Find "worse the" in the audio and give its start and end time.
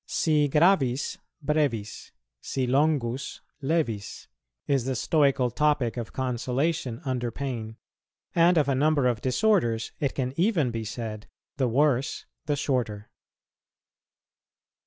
11.67-12.55